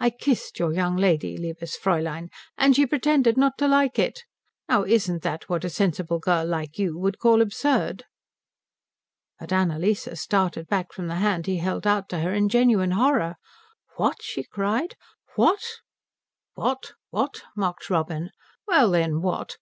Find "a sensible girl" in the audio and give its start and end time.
5.64-6.44